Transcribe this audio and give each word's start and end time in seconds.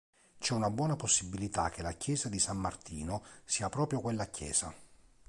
C'è 0.39 0.55
una 0.55 0.71
buona 0.71 0.95
possibilità 0.95 1.69
che 1.69 1.83
la 1.83 1.91
chiesa 1.91 2.27
di 2.27 2.39
San 2.39 2.57
Martino 2.57 3.21
sia 3.45 3.69
proprio 3.69 4.01
quella 4.01 4.25
chiesa. 4.31 4.73